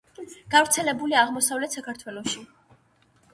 [0.53, 2.43] გავრცელებულია აღმოსავლეთ საქართველოში.